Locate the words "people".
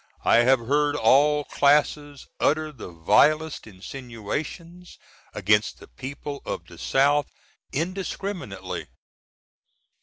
5.89-6.41